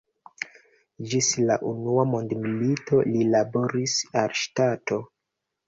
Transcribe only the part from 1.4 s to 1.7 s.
la